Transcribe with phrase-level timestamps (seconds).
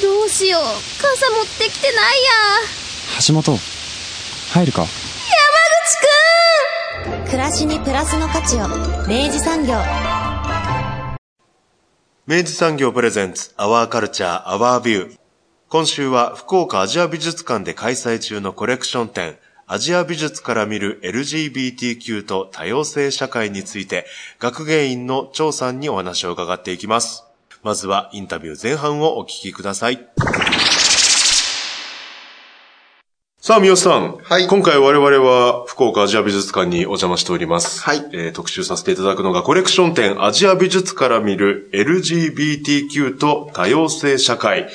[0.00, 0.62] どうしよう。
[0.62, 2.30] 傘持ってきてないや。
[3.26, 3.58] 橋本、
[4.52, 4.82] 入るか？
[4.82, 4.88] 山
[7.06, 7.24] 口くん！
[7.26, 8.68] 暮らしにプラスの価値を。
[9.08, 9.74] 明治産業。
[12.26, 15.18] 明治産業プレゼンツ、アワーカルチャー、アワービュー。
[15.68, 19.36] 今週は福岡アジア美術館で開催中のコレクション展、
[19.66, 24.06] アジア美術から見る LGBTQ と多様性社会について、
[24.38, 27.24] 学芸員の張さんにお話を伺っていきます。
[27.68, 30.08] まずはインタビュー前半をお聞きください。
[33.38, 34.16] さあ、三好さん。
[34.16, 37.82] はい今回我々は福岡アジア美術館にお邪魔しております。
[37.82, 44.70] はいえー特集させていただくのがコレクション展アジア美術から見る LGBTQ と多様性社会。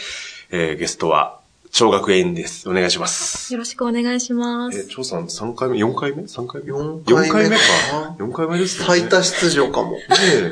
[0.51, 1.39] えーゲストは、
[1.73, 2.69] 超学園です。
[2.69, 3.51] お願いします。
[3.51, 4.77] よろしくお願いします。
[4.77, 6.67] えー、張さん3回目 ?4 回目 ?3 回目？
[6.69, 8.15] 四四回目かか。
[8.19, 8.85] 4回目ですね。
[8.85, 9.93] 最多出場かも。
[9.93, 9.99] ね
[10.39, 10.51] え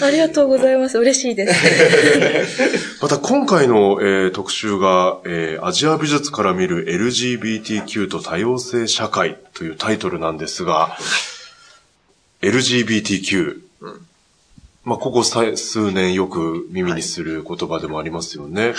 [0.00, 0.96] ありがとうございます。
[0.96, 2.98] 嬉しいです。
[3.02, 10.96] また今回の、えー特集が、えーアジア美術から見る LGBTQ と多様性社会というタイトルなんですが、
[12.42, 13.58] LGBTQ、
[14.84, 18.74] まあ、ここさ数年よく耳にする言葉でもありますよね。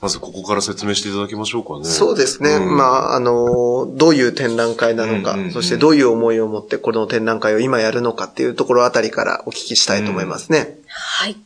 [0.00, 1.84] まずここから説明していただきましょうかね。
[1.84, 2.50] そうですね。
[2.56, 10.78] うんまあ、あの、どういう展覧会なのか、うんうんうんそしてどういう思いを持ってこの展覧会を今やるのかっていうところあたりからお聞きしたいと思いますね。
[10.86, 11.36] はい。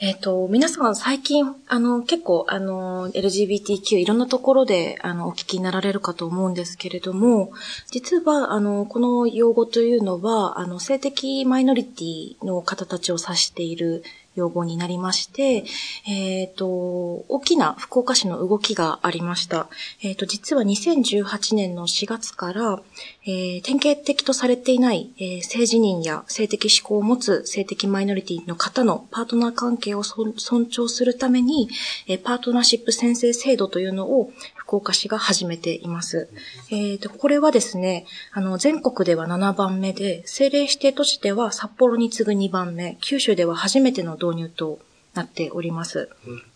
[0.00, 7.52] えっ、と、皆さん最近、あの、結構、あの、LGBTQ いろんなところで、あの、お聞きになられるかと思うんですけれども、
[7.90, 14.02] 実は、あの、この用語というのは、あの、性的マイノリティの方たちを指している
[14.34, 15.64] 用語になりまして、
[16.08, 19.68] えっ、と、大きな福岡市の動きがありました。
[20.02, 22.80] えっ、と、実は2018年の4月から、
[23.26, 30.34] えー典型的とされていない、えー性自認や性的指向を持つ性的マイノリティの方のパートナー関係を尊
[30.68, 31.68] 重するために、
[32.06, 34.32] えパートナーシップ宣誓制度というのを
[34.66, 36.28] 福岡市が始めています。
[36.70, 44.78] えーと、これはですね、あの、全国では7番目で、政令指定都市では札幌に次ぐ2番目、九州では初めての導入と
[45.14, 46.08] なっております。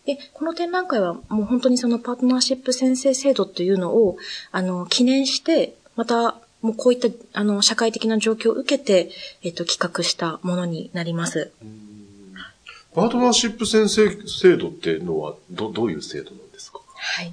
[0.05, 4.17] で、この展覧会はもう本当にそのパートナーシップ宣誓制度というのを、
[4.51, 9.11] あの、記念して、また、もうこういった、あの、社会的な状況を受けて、
[9.43, 11.51] えっと、企画したものになります。
[12.95, 16.79] パートナーシップ宣誓制度っていうのは、ど、どういう制度なんですか？
[16.95, 17.31] はい。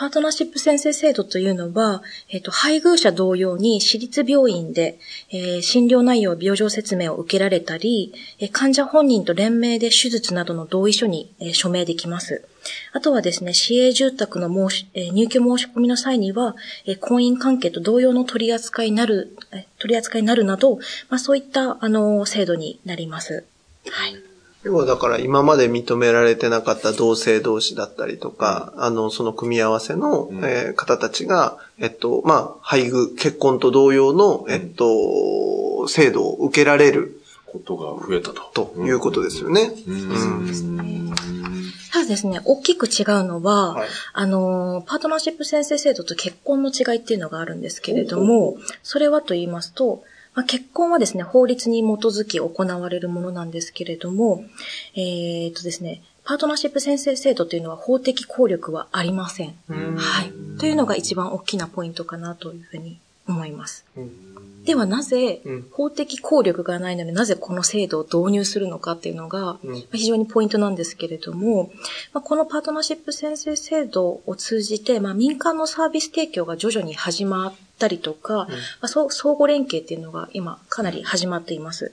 [0.00, 12.48] パートナーシップ宣誓制度というのは、えっ、と、配偶者同様に私立病院で、えー診療内容、病状説明を受けられたり、えー患者本人と連名で手術などの同意書に、えー署名できます。
[12.94, 16.56] あとはですね、市営住宅の申し、えー入居申し込みの際には、
[16.86, 20.76] えー婚姻関係と同様の取り扱いになる、えー取り扱いになるなど、
[21.10, 23.44] まあそういった、あの、制度になります。
[23.90, 24.29] はい。
[24.62, 30.44] 要はだから今まで認められてなかった同性同士だったりとか、あの、その組み合わせの、うん。
[30.44, 38.66] えー方たちが、えっと、まあ、配偶、結婚と同様の、えっと、制度を受けられることが増えたと。
[38.74, 39.72] ということですよね。
[39.86, 40.46] うん。
[40.46, 41.10] ですね。
[41.92, 43.88] ただですね、大きく違うのは、はい。
[44.12, 50.02] あの、パートナーシップ宣誓制度と結婚の違いっていうのがあるんですけれども、それはと言いますと、
[50.34, 54.44] まあ、結婚はですね、法律に基づき行われるものなんですけれども、
[54.94, 59.54] えー、とですね、パートナーシップ宣誓制度というのは法的効力はありません。
[59.68, 60.58] はい。
[60.58, 63.84] というのが一番大きなポイントかなというふうに思います。
[64.64, 69.58] ではなぜうん、法的効力がないのになぜこの制度を導入するのかっていうのが、
[69.92, 71.72] 非常にポイントなんですけれども、
[72.12, 78.48] まあ、このパートナーシップ宣誓制度を通じて、まあ、民間のサービス提供が徐々に始まったりとか、ま
[78.82, 81.92] あ、そう相互連携っていうのが今かなり始まっています。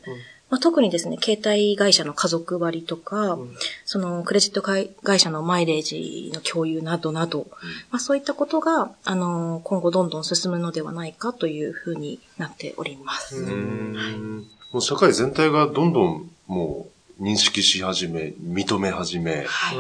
[0.50, 3.38] まあ、特にですね、携帯会社の家族割とか、
[3.86, 7.48] そのクレジット会会社のマイレージの共有などなど、
[7.92, 13.36] まあ、そういったことが、あの、今後どんどん進むのではないかというふうになっております。
[13.36, 14.48] うん。
[14.72, 16.88] もう社会全体がどんどんも
[17.19, 19.78] う認識し始め、認め始め、はい。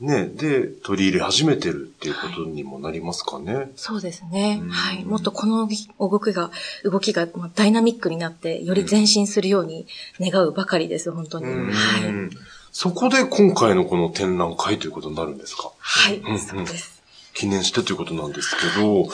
[0.00, 3.70] うんね、で、取り入れ始めてるっていうことにもなりますかね。
[3.76, 4.70] そうですねうん。
[4.70, 5.04] はい。
[5.04, 5.68] もっとこの
[5.98, 6.50] 動きが、
[6.84, 9.86] 動きがまあダイナミックになって、より前進するように
[10.18, 11.46] 願うばかりです、本当に。
[11.46, 12.36] うんはい。
[12.72, 15.72] そこで今回のこの展覧会ということになるんですか？
[15.78, 17.02] はい、うんうんそうです。
[17.34, 19.08] 記念してということなんですけど、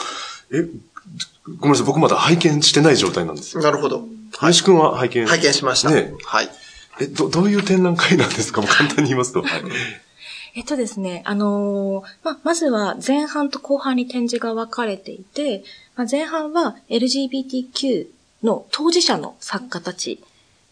[0.53, 0.69] え、
[1.57, 3.63] ごめんなさい、僕まだ拝見してない状態なんですよ。
[3.63, 4.05] なるほど。
[4.37, 5.89] 林くんは拝見拝見しました。
[5.91, 6.49] ねはい。
[7.01, 8.61] え、ど、どういう展覧会なんですか？
[8.61, 9.41] もう簡単に言いますと。
[9.41, 9.63] はい。
[10.57, 15.63] えっとですね、あのーま、まずは前半と後半に展示が分かれていて、
[15.95, 18.07] ま、前半は LGBTQ
[18.41, 20.19] の当事者の作家たち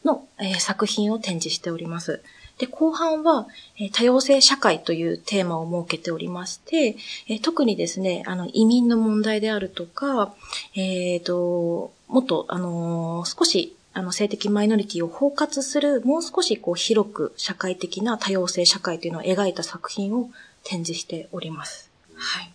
[0.03, 2.23] の、えー作品を展示しております。
[2.57, 3.45] で、後半は、
[3.77, 6.95] えー多様性社会というテーマを設けておりまして、
[7.27, 10.33] えー特にですね、あの、移民の問題であるとか、
[10.73, 20.29] えっ、と、もっと、あの少し、あの、性的マイノリティを包括する、もう少しこう広く社会的な多様性社会というのを描いた作品を
[20.63, 21.89] 展示しております。
[22.13, 22.51] はい。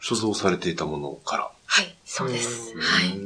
[0.00, 1.50] 所蔵されていたものから。
[1.64, 2.74] はい、そうです。
[2.74, 3.18] うはい。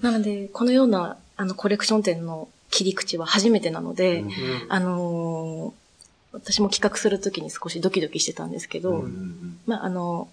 [0.00, 4.30] なので、このような、あの、コレクション展の切り口は初めてなので、うん
[4.68, 5.82] あのー
[6.32, 9.04] 私も企画するときに少しドキドキしてたんですけど、
[9.66, 10.28] まあ、あの、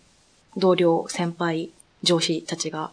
[0.56, 1.72] 同僚、先輩、
[2.04, 2.92] 上司たちが、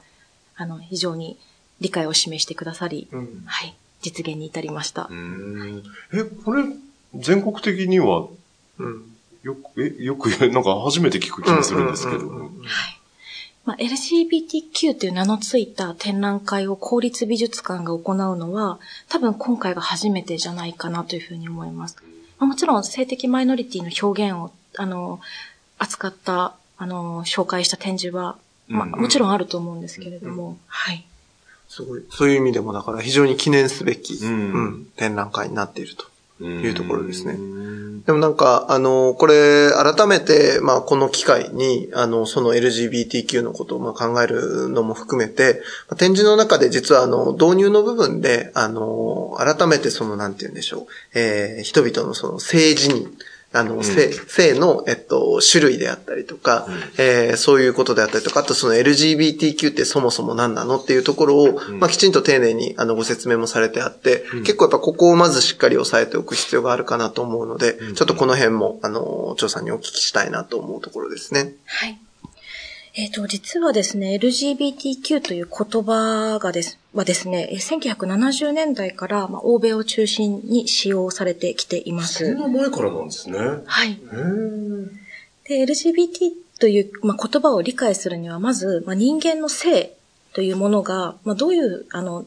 [0.56, 1.38] あの、非常に
[1.80, 5.14] 理解を示してくださり、うんはい、実現に至りましたう。
[5.14, 5.82] ん
[6.12, 6.64] え、これ、
[7.14, 8.28] 全国的には、
[8.78, 9.16] うん。
[9.42, 12.28] よく、え、よく、 なんか初めて聞く気がするんですけど。
[12.28, 12.50] はい。
[13.64, 18.78] まあ、LGBTQ という名のついた展覧会を公立美術館が行うのは、
[19.08, 21.96] 多分今回が初めてじゃないかなというふうに思います。
[22.38, 25.20] まあ、もちろん性的マイノリティの表現を、あの、
[25.78, 28.36] 扱った、あの、紹介した展示は、
[28.68, 31.04] まあ、うんもちろんあると思うんですけれども、はい。
[31.68, 32.02] すごい。
[32.10, 36.06] そういう意味でも、だから非常に記念すべき、うんうん展覧会になっていると。
[36.38, 53.08] いうところですねうんでもなんか、あの、これ、改めて、まあ、この機会に、あの、その LGBTQ のことをまあ考えるのも含めて、まあ展示の中で実は、あの、導入の部分で、あの、改めてその、なんて言うんでしょう、えー人々のその、性自認、
[53.56, 56.66] あの、性、性の、えっと、種類であったりとか、
[56.98, 71.52] えーそういうことであったりとか、あとその LGBTQ ってそもそも何なのっていうところを、まあ、きちんと丁寧に、あの、ご説明もされてあって、結構やっぱここをまずしっかり押さえておく必要があるかなと思うので、ちょっとこの辺も、あの、張さんにお聞きしたいなと思うところですね。
[71.64, 71.98] はい。
[72.98, 82.34] えっ、と、実はですね、LGBTQ という言葉がです、はですね、えー1970年代から、まあ、欧米を中心に使用されてきていまそんす。
[82.34, 83.38] な前からなんですね。
[83.38, 83.98] へはい。
[83.98, 84.88] ー
[85.44, 89.94] で、LGBT という、まあ、言葉を理解するには、まず、まあ、人間の性
[90.32, 92.24] というものが、まあ、どういう、あの、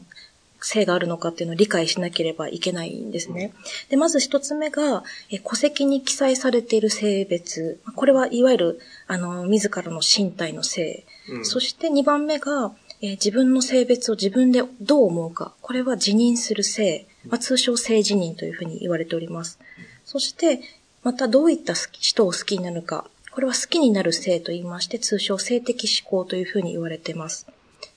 [0.66, 3.52] 性があるのかっていうのを理解しなければいけないんですね。
[3.88, 7.80] で、まず一つ目が、え戸籍に記載されている性別。
[7.94, 11.04] これはいわゆる、あの、自らの身体の性。
[11.42, 12.72] そして二番目が、
[13.02, 15.54] えー自分の性別を自分でどう思うか。
[15.62, 17.06] これは自認する性。
[17.28, 19.58] まあ、通称性自認というふうに言われております。
[20.04, 20.60] そして、
[21.02, 23.10] またどういった人を好きになるか。
[23.30, 27.46] これは好きになる性と言いまして、通称性的思考というふうに言われています。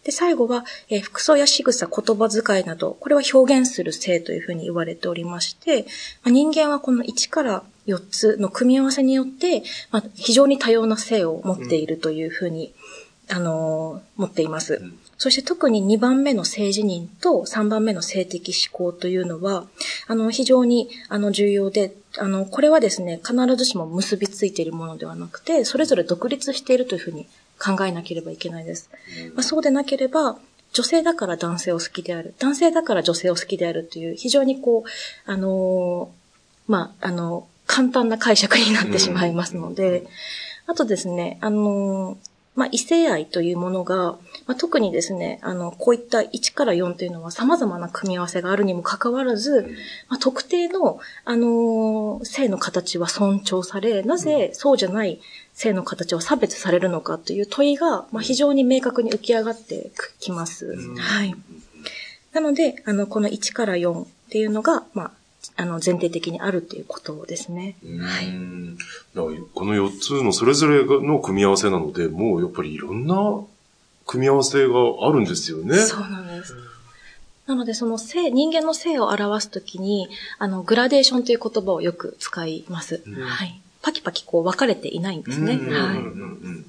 [0.04, 5.84] で、最後は、えー服装や仕草、言葉遣いなど、これは表現する性というふうに言われておりまして、
[6.24, 12.74] まあ人間はこの1から4つの組み合わせによって、まあ、非常に多様な性を持っているというふうに、
[13.30, 14.82] あのー持っています。
[15.18, 19.66] そして特に2番目の性自認と3番目の性的思考というのは、
[20.08, 27.28] あの、非常に、あの、重要で、あの、これはですね、必ずしも結びついているものではなくて、それぞれ独立しているというふうに
[27.64, 28.90] 考えなければいけないです。
[29.36, 30.38] まあ、そうでなければ、
[30.74, 40.06] 女性だから男性を好きである、男性だから女性を好きであるという、非常にこう、あのーまあ、あの、簡単な解釈になってしまいますので、
[40.66, 44.14] あとですね、あのーまあ、異性愛というものが、
[44.46, 49.76] まあ、特にですね、あの、こういった1から4というのは様々な組み合わせがあるにもかかわらず、
[50.08, 55.20] まあ、特定の、あのー性の形は尊重され、なぜそうじゃない
[55.54, 60.76] 性の形は差別されるのかという問いが、まあ、非常に明確に浮き上がってきます。
[60.98, 61.36] はい。
[62.34, 65.12] なので、あの、この1から4っていうのが、まあ、
[65.56, 67.76] あの、前提的にあるっていうことですね。
[68.00, 68.26] はい。
[69.54, 73.16] この4つのそれぞれの組み合わせなので、もうやっぱりいろんな
[74.06, 75.78] 組み合わせがあるんですよね。
[75.78, 76.56] そうなんです。
[77.46, 80.08] なので、その性、人間の性を表すときに、
[80.40, 83.04] あの、グラデーションという言葉をよく使います。
[83.06, 83.60] はい。
[83.82, 85.56] パキパキこう分かれていないんですね。
[85.56, 85.98] うんうんはい。
[85.98, 86.66] うん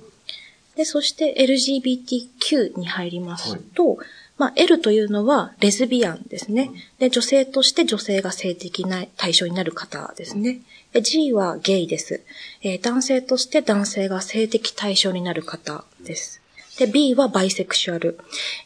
[0.76, 3.98] で、そして LGBTQ に入りますと、
[4.36, 6.70] まあ、L というのはレズビアンですね。
[6.98, 10.60] で、女性として女性が性的な対象になる方ですね。
[10.92, 12.22] で G はゲイです。
[12.62, 16.40] えー男性として男性が性的対象になる方です。
[16.78, 18.18] で、B はバイセクシュアル。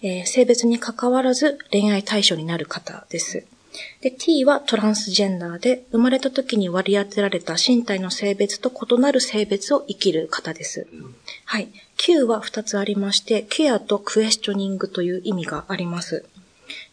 [0.03, 3.45] えー性別に関わらず恋愛対象になる方です。
[4.01, 10.87] で、T はトランスジェンダーで、生まれた時に割り当てられた身体の性別と異なる性別を生きる方です。
[11.45, 11.69] はい。
[11.99, 16.25] Q は2つありまして、ケアとクエスチョニングという意味があります。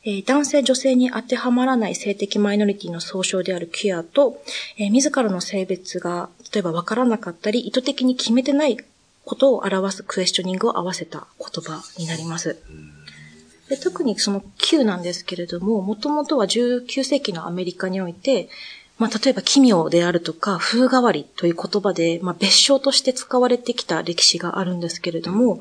[0.03, 4.41] えー男性、女性に当てはまらない性的マイノリティの総称であるケアと、
[4.77, 8.77] えー自らの性別が、例えば分からなかったり、意図的に決めてない
[9.23, 12.57] ことを表すクエスチョニングを合わせた言葉になります。
[13.69, 18.49] で特にその Q なんですけれども、もともとは19世紀のアメリカにおいて、
[18.97, 25.57] まあ、例えば奇妙であるとか、風変わりという言葉で、まあ、別称として使われてきた歴史があるんですけれども、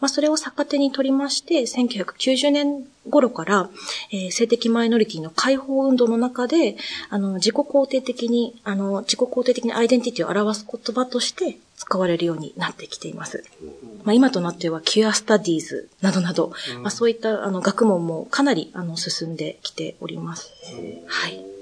[0.00, 3.70] まあ、それを逆手に取りまして、1990年頃から、
[4.12, 6.76] えー性的マイノリティの解放運動の中で、
[7.08, 13.44] あの、自己肯定的に、あの、自己肯定的にアイデンティティを表す言葉として使われるようになってきています。
[14.04, 20.52] まあ、今となっては、 queer studies などなど、まあ、そういったあの学問もかなりあの進んできております。
[21.06, 21.53] はい。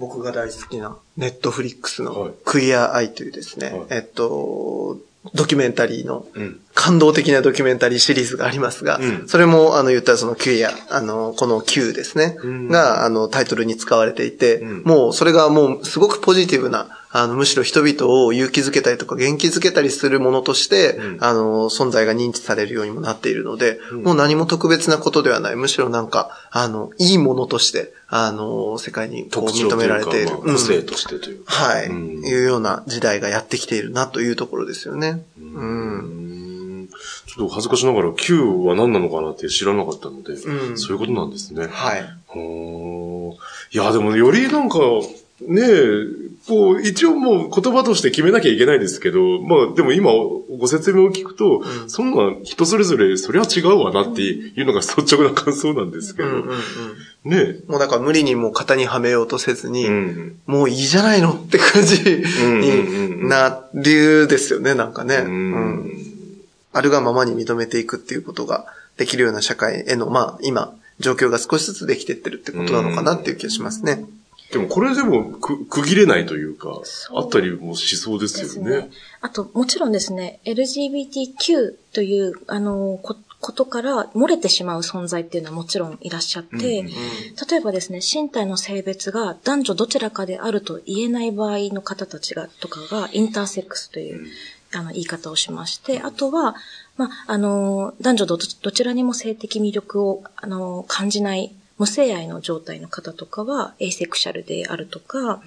[0.00, 2.14] 僕が大好きな Netflix はい。
[2.16, 3.86] の Queer Eye というですね、はい。
[3.90, 4.98] えっと、
[5.34, 6.60] ドキュメンタリーのうん。
[6.74, 25.56] 感動的なドキュメンタリーシリーズがありますが、うんそれも、あの、言ったらその Q や、あの、この Q ですね、うんが、あの、タイトルに使われていて、うんもう、それがもう、すごくポジティブな、あの、むしろ人々を勇気づけたりとか元気づけたりするものとして、うんあの、存在が認知されるようにもなっているので、うんもう何も特別なことではない。
[25.56, 30.36] むしろなんか、あの、いいものとして、あの、世界に認められている。
[30.36, 31.52] 個性としてというか。
[31.52, 35.24] はい、うんいうような時代がやってきているなというところですよね。
[35.38, 36.29] うん。
[37.26, 41.66] うんちょっと恥ずかしながら Q は何なのかなって知らなかったので、うんそういうことなんですね。
[41.70, 42.00] はい。
[43.72, 44.78] いや、でもよりなんか、
[45.42, 46.04] ねえ、
[46.46, 50.10] こう、一応もう言葉として決めなきゃいけないですけど、まあでも今
[50.58, 56.48] ご説明を聞くと、うんそんな人それぞれそりゃ違うわなっていうのが率直な感想なんですけど、うんうん
[57.24, 57.30] うん。
[57.30, 59.70] ねもうだから無理にもう型にはめようとせずえ。
[59.70, 60.36] に、うん。
[60.46, 65.16] もういいじゃないのって感じになるですよね、なんかね。
[65.16, 65.99] ううんん。
[66.72, 74.04] あるがままに認めていくっていうことができるような社会への、まあ今、状況が少しずつできてってるってことなのかなっていう気がしますね。
[74.52, 76.82] でもこれでもく区切れないというか、
[77.14, 78.70] あったりもしそうですよね。
[78.82, 78.90] ね。
[79.20, 86.92] あと、もちろんですね、LGBTQ という、あの、こことから漏れてしまう存在っていうのはもちろんいらっしゃって、うんうん
[87.50, 94.26] 例えばですね、身体の性別が男女どちらかであると言えない場合の方たちが、とかが、インターセックスという、
[94.72, 96.54] あの、言い方をしまして、あとは、
[96.96, 105.40] まあ、あの、男女どどちらにも性的魅力を、あの、感じない、無性愛の状態の方とかは、エイセクシャルであるとか、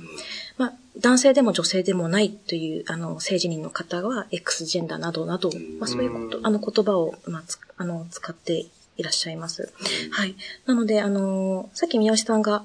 [0.57, 8.65] まあ、男性でも女性でもないという、あの、性自認の方は、X ジェンダーなどなど、まあ、そういうこと、あの、言葉を、まあ、つあの、使って
[8.97, 9.71] いらっしゃいます。
[10.11, 10.35] はい。
[10.65, 12.63] なので、あの、さっき三好さんが、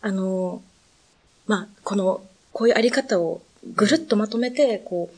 [0.00, 0.62] あの、
[1.46, 2.22] まあ、この、
[2.52, 3.42] こういうあり方を
[3.74, 5.16] ぐるっとまとめて、こう、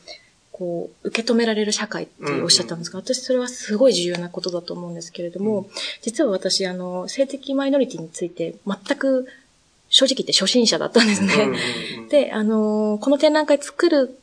[0.57, 5.67] こう、受け止められる社会っておっしゃったんですが、私それはすごい重要なことだと思うんですけれども、
[6.01, 9.27] 実は私、あの、性的マイノリティについて全く
[9.89, 11.49] 正直言って初心者だったんですね。
[12.09, 14.17] で、あのーこの展覧会作る、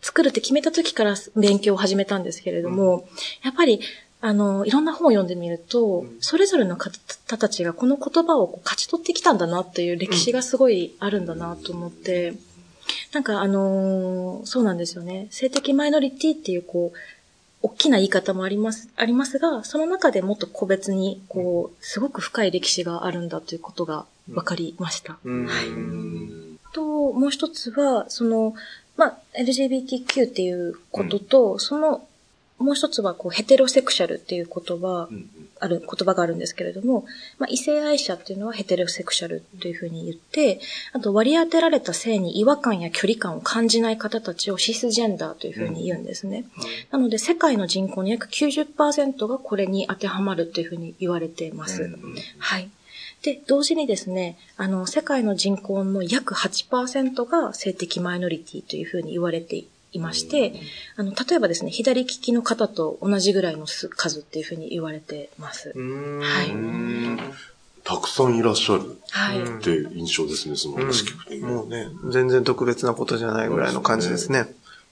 [0.00, 3.08] 作るって決めた時から勉強を始めたんですけれども、
[3.42, 3.80] やっぱり、
[4.20, 12.34] あのーいろんな本を読んでみると、それぞれの方たちがこの言葉をこう勝ち取ってきたんだなっていう歴史がすごいあるんだなと思って、
[13.12, 15.28] なんかあのーそうなんですよね。
[15.30, 16.98] 性的マイノリティっていうこう、
[17.62, 25.16] 大きな言い方もあります、ありますが、その中でもっと個別に、こう、すごく深い歴史があるんだということが分かりました。
[25.24, 25.68] うんはい。
[25.68, 28.54] うんと、もう一つは、その、
[28.98, 32.06] まあ、LGBTQ っていうことと、その、
[32.64, 35.28] もう一つは、こう、ヘテロセクシャルっていう言葉、うん
[35.60, 37.06] ある、言葉があるんですけれども、
[37.38, 40.60] まあ、異性愛者っていうのはヘテロセクシャルというふうに言って、
[40.92, 46.44] あと割り当てられた性に違和感や距離感を感じない方たちをシスジェンダーというふうに言うんですね。
[46.90, 51.90] なので、世界の人口の約90%がこれに当てはまるというふうに言われています。
[52.38, 52.70] はい。
[53.22, 59.66] で、同時にですね、あの、世界の人口の約8%が性的マイノリティというふうに言われてい
[59.98, 60.54] まして、
[60.96, 65.72] あの、例えばですね、左利きの方と同じぐらいの数数っていうふうに言われてます。
[65.76, 67.18] はいうん
[67.84, 68.98] たくさんいらっしゃる
[69.58, 71.40] って印象ですね、その話聞くとね。
[71.40, 74.46] もうね、全然特別なことじゃないぐらいの感じですね。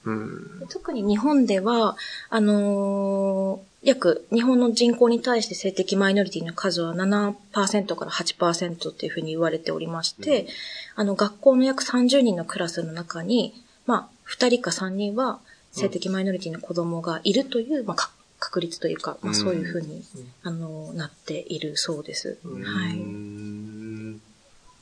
[0.05, 0.67] うん。
[0.69, 1.97] 特に日本では、
[2.29, 10.47] あのー約、日本の人口に対して性的マイノリティの数は7%から8%っていうふうに言われておりまして、
[10.95, 13.55] あの、学校の約30人のクラスの中に、
[13.93, 15.41] まあ、2人か3人は
[15.73, 20.03] 性的マイノリティの子供がいるという、まあ、か確率というか、まあ、そういうふうに、
[20.43, 22.39] あの、なっているそうです。
[22.43, 22.99] はい。
[22.99, 24.21] うん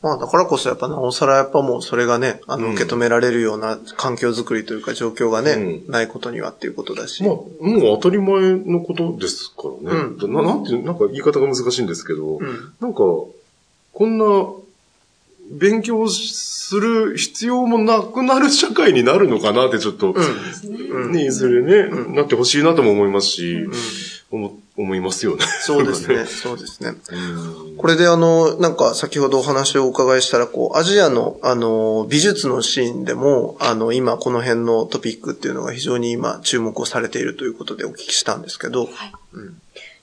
[0.03, 7.23] まあだからこそやっぱなおさらやっぱもうそれがね、あのうん受け止められるような環境づくりというか状況がね、うんないことにはっていうことだし。
[7.23, 10.01] まあ、もう当たり前のことですからね。
[10.23, 13.01] うんななんていう、なんか言い方が難しいんですけど、うんなんか、
[13.93, 14.25] こんな、
[15.51, 16.09] 勉強
[16.71, 21.13] する必要もなくなる社会になるのかなってちょっと、うん。
[21.13, 23.73] ね、いずれね、うんなってほしいなとも思いますし、うん
[24.33, 25.45] 思思いますよね。
[25.63, 26.25] そうですね。
[26.31, 26.95] そうですね。
[27.11, 38.89] うんこれであの、なんか先ほどお話をお伺いしたら、こう、アジアのあの、美術のシーンでも、あの、今この辺のトピックっていうのが非常に今注目をされているということでお聞きしたんですけど、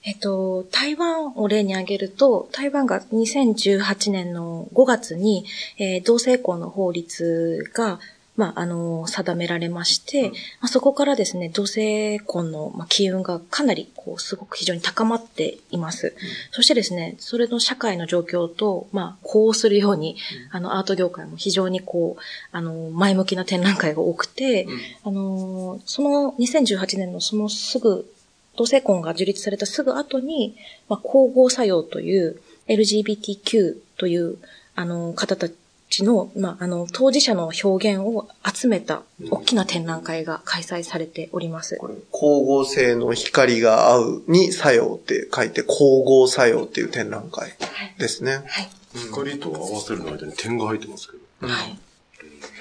[0.07, 5.45] えっと、台湾を例に挙げると、台湾が2018年の5月に、
[5.77, 7.99] えー同性婚の法律が、
[8.37, 16.15] まあ、あの、定められまして、まあ、そこからですね、同性婚の、まあ、機運がかなり、こう、すごく非常に高まっています。
[16.51, 20.15] そしてですね、それの社会の状況と、まあ、こうするように、
[20.51, 22.21] あの、アート業界も非常にこう、
[22.53, 24.67] あの、前向きな展覧会が多くて、
[25.03, 28.09] あの、その2018年のそのすぐ
[28.57, 30.57] 同性婚が樹立されたすぐ後に、
[30.89, 34.37] まあ、光合作用という LGBTQ という、
[34.75, 35.47] あの、方た
[35.89, 41.77] ちの、まあ、あの、当事者の表現を集めた大きな展覧会が開催されております。
[41.77, 47.53] これ光合成の光が合うに作用って書いて、光合作用っていう展覧会
[47.99, 48.43] ですね。
[48.47, 48.69] はい。
[48.95, 51.47] 光と合わせるの間に点が入ってますけど。
[51.47, 51.79] はい。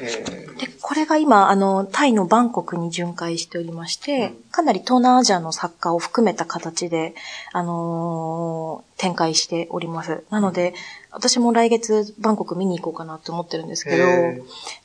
[0.00, 7.14] えで、これが今、あの、タイのバンコクに巡回しておりまして、かなり東南アジアの作家を含めた形で、
[7.52, 10.24] あのー展開しております。
[10.30, 10.72] なので、
[11.10, 14.04] 私も来月バンコク見に行こうかなと思ってるんですけど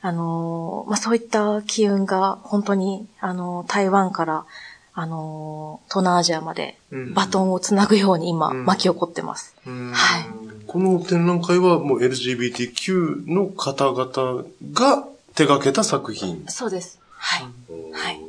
[0.02, 4.44] あのーまあ、そういった機運が本当に、あのー台湾から、
[4.94, 9.54] あのー東南アジアまでうんバトンをつなぐように今、うん巻き起こってます。
[9.66, 10.26] うんはい
[10.66, 16.44] この展覧会はもう LGBTQ の方々が手掛けた作品。
[16.48, 16.98] そうです。
[17.16, 17.42] はい。
[17.92, 18.20] はい。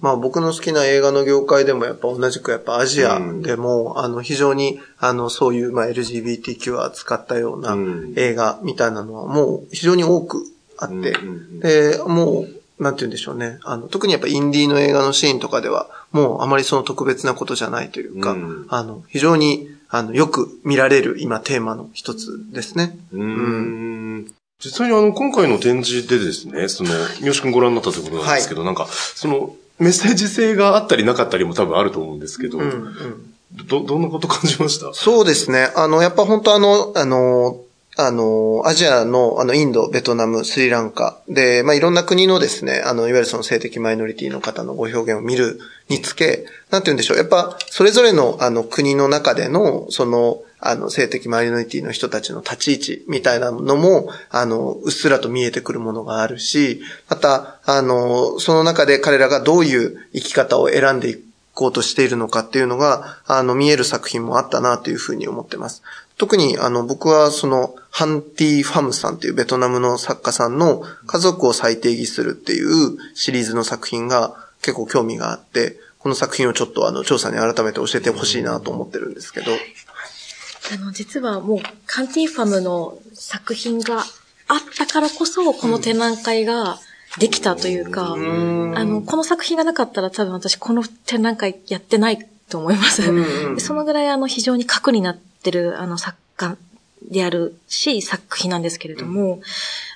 [0.00, 10.44] まあ僕の好きな映画の業界でもやっぱ同じくやっぱアジアでも、あの非常にあのそういうまあ LGBTQ を扱ったようなうん映画みたいなのはもう非常に多く
[10.78, 13.58] あって、うんうんうんで、もう、なんて言うんでしょうね。
[13.62, 22.98] あの、特にやっぱインディーの映画のシーンとかでは、もうあまりその特別なことじゃないというか、うんあの、非常に、あの、よく見られる今テーマの一つですね。
[23.12, 24.32] うーん
[24.64, 33.34] 実際にあの、今回の展示でですね、その、三好くんご覧になったということなんですけど、なんか、その、メッセージ性があったりなかったりも多分あると思うんですけど、うん、うん。
[33.66, 34.94] ど、どんなこと感じました？
[34.94, 35.70] そうですね。
[35.76, 37.60] あの、やっぱ本当あの、あの、
[37.96, 47.18] あの、アジアの、あの、インド、ベトナム、スリランカで、まあ、いろんな国のですね、あの、いわゆるその性的マイノリティの方のご表現を見るにつけ、なんて言うんでしょう。
[47.18, 61.23] やっぱ、それぞれの、あの、国の中での、その、あの、性的マイノリティの人たちの立ち位置みたいなのも、あの、うっすらと見えてくるものがあるし、また、あの、その中で彼らがどういう生き方を選んでいく
[61.54, 65.82] こうとしているのかっていうのが、あの、見える作品もあったなというふうに思ってます。
[66.18, 79.52] 特に、あの、僕はその、ハンティ・ファムさんっていうベトナムの作家さんの家族を再定義するっていうシリーズの作品が結構興味があって、この作品をちょっとあの、調査に改めて教えてほしいなと思ってるんですけど。
[79.52, 83.98] あの、実はもう、カンティファムの作品が
[84.48, 86.78] あったからこそ、この展覧会が
[87.18, 93.10] できたというか、あの、この作品がなかったら多分私この展覧会やってないと思います。
[93.10, 96.56] うんそのぐらいあの、非常に核になってるあの、作家
[97.10, 99.40] であるし、作品なんですけれども、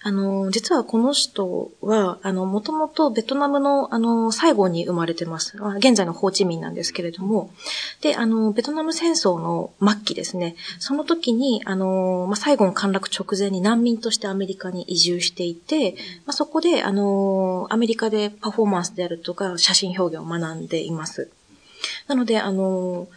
[0.03, 5.57] あの、実はこの人は、あの、もともとベトナムの、あの、最後に生まれてます。
[5.61, 7.51] あ現在のホーチミンなんですけれども、
[8.01, 15.93] で、あの、ベトナム戦争の末期ですね、その時に、あの、まあ、最後の陥落直前に難民としてアメリカに移住していて、
[16.27, 21.31] まあ、そこで、あの、アメリカでパフォーマンスであるとか、写真表現を学んでいます。
[22.07, 23.09] なので、あの、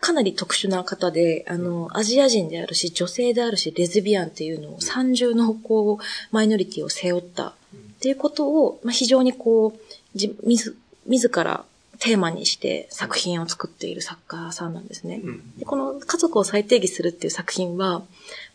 [0.00, 7.54] かなり特殊な方で、あの、アジア人であるし、女性であるし、レズビアンっていうのを三重のこう、マイノリティを背負ったっ
[8.00, 9.80] ていうことを、まあ、非常にこう、
[10.14, 11.64] じ、自、自ら
[12.00, 15.20] テーマにして作品を作っている作家さんなんですね。
[15.58, 18.02] でこの家族を再定義するっていう作品は、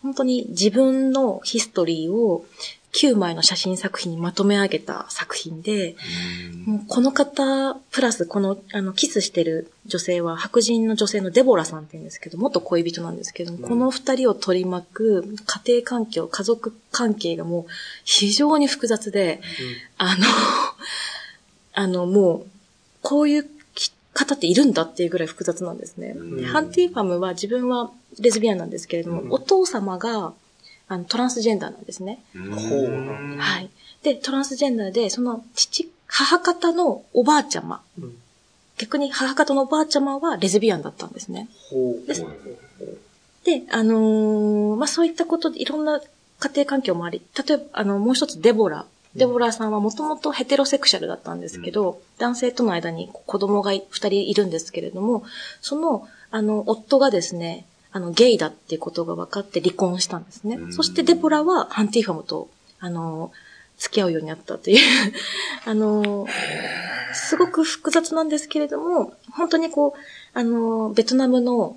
[0.01, 2.45] 本当に自分のヒストリーを
[2.95, 5.95] 9枚の写真作品にまとめ上げた作品で、
[6.65, 17.71] もうこの方、プラスこの、あの、キスしてる女性は白人の女性のデボラさんって言うんですけど、元恋人なんですけども、この二人を取り巻く家庭環境、家族関係がもう
[18.05, 19.41] 非常に複雑で、
[19.97, 20.25] あの、
[21.73, 22.54] あの、もう、
[23.05, 23.45] こういう
[24.13, 26.15] 方っているんだっていうぐらい複雑なんですね。
[26.37, 30.33] でハンティファムは自分はレズビアンなんですけれども、お父様が
[30.87, 32.19] あの、トランスジェンダーなんですね。
[33.37, 33.69] はい。
[34.03, 38.17] で、トランスジェンダーで、その父、母方のおばあちゃま、うん
[38.77, 41.47] 逆に母方のおばあちゃまはレズビアンだったんですね。
[43.45, 46.01] で、あのーまあ、そういったことでいろんな
[46.39, 48.85] 家庭環境もあり、例えば、あの、もう一つデボラ。
[49.15, 55.23] デボラさんはもともとヘテロセクシャルだったんですけど、男性との間に子供が二人いるんですけれども、
[55.61, 60.59] その、あの、夫がですね、あの、ゲイだっていうことが分かって離婚したんですね。
[60.71, 62.49] そしてデボラはハンティファムと、
[62.79, 63.31] あの、
[63.77, 64.79] 付き合うようになったという、
[65.65, 66.27] あの、
[67.13, 71.75] すごく複雑なんですけれども、本当にこう、あの、ベトナムの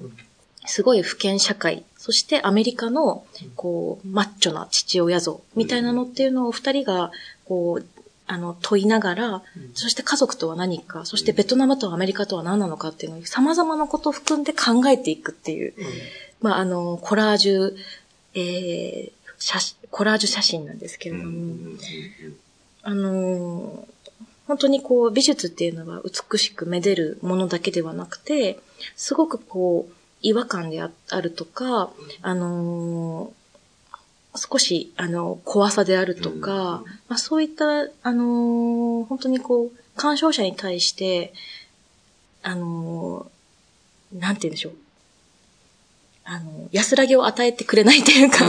[0.69, 3.25] すごい不健社会、そしてアメリカの、
[3.57, 7.11] こう、マッチョな父親像みたいなのっていうのを二人が、
[7.47, 7.87] こう、
[8.27, 9.43] あの、問いながら、
[9.75, 15.75] そして家族とは何か、そしてベトナムとアメリカとは何なのかっていうのを様々なことを含んで考えていくっていう、
[16.43, 17.75] まあ、あの、コラージュ、
[18.35, 21.79] えー、写真、コラージュ写真なんですけれども、
[22.83, 23.87] あの
[24.47, 28.59] 本当にこう美術っていうのは美しくめでるものだけではなくて、
[28.97, 31.91] すごくこう違和感でああるとか、
[32.23, 33.39] あのー
[34.41, 37.65] 少し、あの、怖さであるとか、まあそういった、
[38.03, 41.33] あのー本当にこう、鑑賞者に対して、
[42.43, 44.73] あのーなんて言うんでしょう。
[46.25, 48.47] あの、安らぎを与えてくれないというか、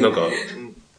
[0.00, 0.28] なんか、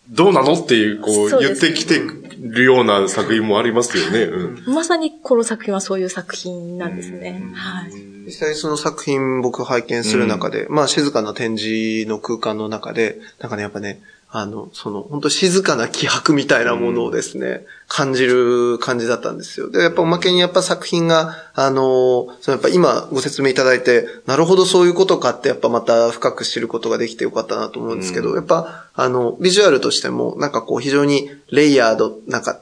[0.09, 1.99] どうなのっていう、こう、言ってきて
[2.39, 4.23] るような作品もありますよね。
[4.23, 4.73] うん。
[4.73, 7.43] まさにこの作品はそういう作品なんですね。
[7.53, 7.91] はい。
[8.25, 14.01] 実際その作品僕拝見する中で、まあ静かな展示の空間の中で、なんかね、やっぱね、
[14.37, 19.71] あの、その、本当静かな気迫みたいなものをですね、感じる感じだったんですよ。
[19.71, 32.59] で、やっぱおまけにやっぱ作品が、あの、そのやっぱ今ご説明いただいて、なるほどそういうことかってやっぱまた深く知ることができてよかったなと思うんですけど、やっぱ、あの、ビジュアルとしても、なんかこう非常にレイヤード、なんか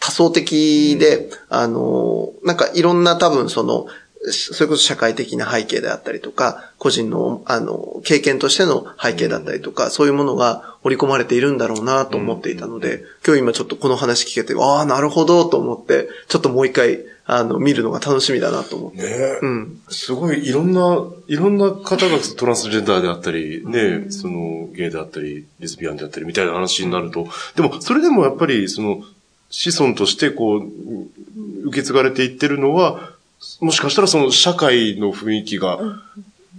[0.00, 3.86] 多層的で、あの、なんかいろんな多分その、
[4.30, 18.98] それこそ社会的な背景であったりとか、個人の、あの、経験としての背景だったりとか、そういうものが織り込まれているんだろうなと思っていたので、今日今ちょっとこの話聞けて、ああ、なるほどと思って、ちょっともう一回、あの、見るのが楽しみだなと思って。
[18.98, 19.80] ねえうん。
[19.88, 29.02] すごいいろんな、いろんな方がトランスジェンダーであったり、ね、そのゲイであったり、レズビアンであったりみたいな話になると、でもそれでもやっぱりその
[29.50, 33.11] 子孫としてこう、受け継がれていってるのは、
[33.60, 35.78] もしかしたらその社会の雰囲気が、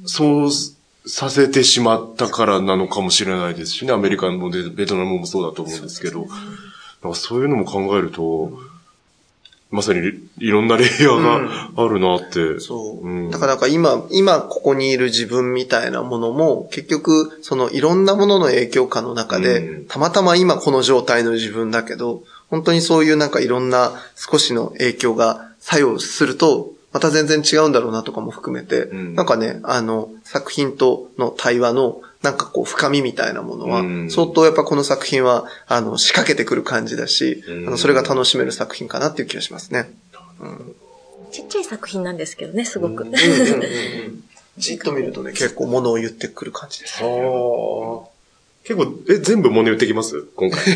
[0.05, 0.49] そう
[1.05, 6.27] させてしまったからなのかもしれないですしね、アメリカもでベトナムもそうだと思うんですけど、
[7.01, 8.51] なんかそういうのも考えると、
[9.73, 11.21] まさにいろんなレイヤー
[11.75, 12.59] があるなって。
[12.59, 13.07] そう。
[13.07, 13.31] うん。
[13.31, 19.85] だからなんか今、今ここにいる自分みたいなものも、結局、そのいろんなものの影響下の中で、うん。
[19.87, 39.89] たまたま今この状態の自分だけど、本当にそういうなんかいろんな少しの影響が作用すると、また全然違うんだろうなとかも含めて、うんなんかね、あの、作品との対話の、なんかこう深みみたいなものは、うん相当やっぱこの作品は、あの、仕掛けてくる感じだし、うんあの、それが楽しめる作品かなっていう気がしますね。
[41.31, 43.07] ちっちゃい作品なんですけどね、すごく。
[44.57, 46.99] じっと見るとね、結構物を言ってくる感じです。
[46.99, 50.27] 結構、え、全部物言ってきます？
[50.35, 50.61] 今回。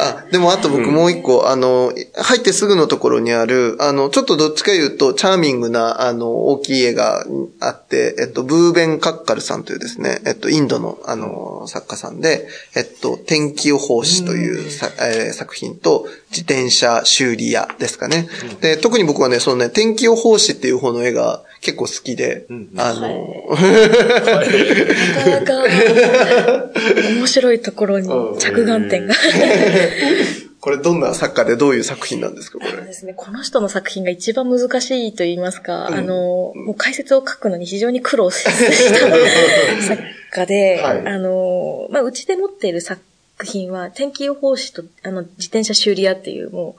[0.00, 7.24] あ、でもあと僕もう一個、あの、入ってすぐのところにある、あの、ちょっとどっちか言うと、チャーミングな、あの、大きい絵が
[7.60, 18.28] あって、えっと、ブーベン・カッカルさんというですね、えっと、インドの、あの、作家さんで、えっと、天気予報士というさ、えー作品と、自転車修理屋ですかね。
[18.60, 22.46] で、特に僕はね、そのね、天気予報士っていう方の絵が結構好きで、
[22.76, 23.34] あの、
[25.30, 26.70] なかなか、
[27.10, 29.14] 面白いところに着眼点が。
[30.60, 32.82] これどんな作家でどういう作品なんですか、これ？
[32.82, 41.06] ですね、この人の作品が一番難しいと言いますか、あの、もう解説を書くのに非常に苦労した作家で、 はい。
[41.06, 43.00] あの、まあ、うちで持っている作
[43.42, 46.76] 品は、天気予報士と、あの、自転車修理屋っていう、も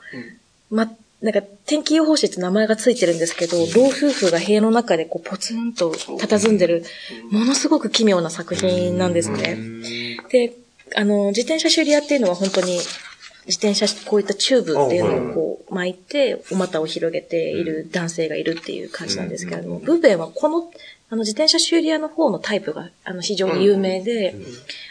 [0.72, 0.92] う、ま、
[1.22, 6.84] なんか、天気予報士って名前がついてるんですけど、老夫婦が部屋の中でこう、ポツンと佇んでる、
[7.30, 9.58] ものすごく奇妙な作品なんですね。
[10.32, 10.54] で、
[10.96, 12.80] あの、自転車修理屋っていうのは本当に、
[13.48, 20.72] 自転車、こういったチューブっていうのをこう巻いて、お股を広げている男性がいるっていう感じなんですけれども、ブーベンはこの、
[21.10, 24.36] あの、自転車修理屋の方のタイプが、あの、非常に有名で、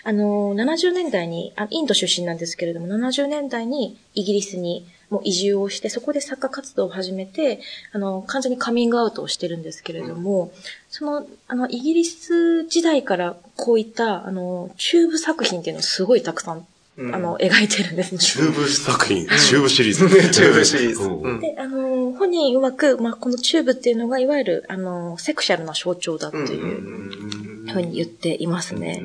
[0.05, 7.61] あの、70年代に、あインド出身なんですけれども、70年代にイギリスに、もう移住をして、そこで作家活動を始めて、
[7.93, 10.53] あの、完全にカミングアウトをしてるんですけれども、
[10.89, 16.67] その、あの、イギリス時代からこういった、あの、チューブ作品っていうのをすごいたくさん、
[16.99, 18.19] あの、描いてるんですね。
[18.19, 20.31] チューブ作品、チューブシリーズ。
[20.31, 21.41] チューブシリーズ。
[21.41, 29.03] で、あの、本人曰く、まあ、このチューブっていうのが、いわゆる、あの、セクシャルな象徴だっていうふうに言っていますね。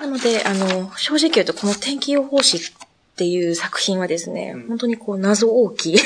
[0.00, 2.60] なので、あの、正直言うと、この天気予報士
[3.16, 5.98] っていう作品はですね、本当にこう、謎大きい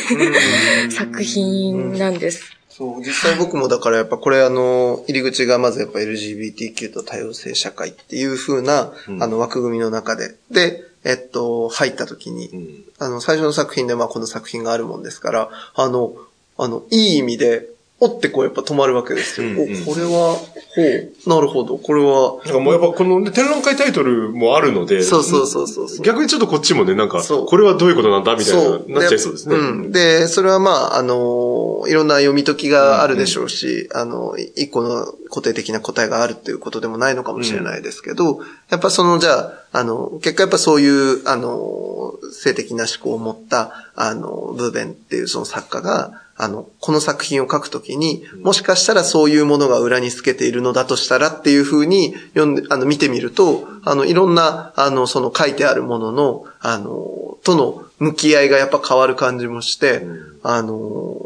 [0.92, 2.56] 作品なんです。
[2.68, 9.20] そう、実際僕もだからやっぱこれあの、入り口がまずやっぱ LGBTQ と多様性社会っていう風な、うん。
[9.20, 12.84] あの枠組みの中で、で、えっと、入った時に、うん。
[13.00, 16.14] あの、最初の作品でまあこの作品があるもんですから、あの、
[16.58, 17.66] あの、いい意味で、
[18.02, 19.48] おってこうやっぱ止まるわけですよ。
[19.48, 20.82] うんお、これは、ほ
[21.26, 26.04] う、なるほど、これは、なんかもうやっぱこのね展覧会タイトルもあるので、そうそうそうそうそう。
[26.04, 28.84] 逆にちょっとこっちもね、なんか、そうこれはどういうことなんだみたいな、そう。
[28.88, 29.56] なっちゃいそうですね。
[29.56, 29.92] ん。
[29.92, 60.06] で、それはまあ、あの、いろんな読み解きがあるでしょうし、あの、い一個の固定的な答えがあるっていうことでもないのかもしれないですけど、やっぱその、じゃあ、あの、結果やっぱそういう、あの、性的な思考を持った、あの、ブーベンっていうその作家が、あの、この作品を書くときに、もしかしたらそういうものが裏に透けているのだとしたらっていうふうに読んで、あの、見てみると、あの、いろんな、あの、その書いてあるものの、あの、との向き合いがやっぱ変わる感じもして、
[60.42, 61.20] あの、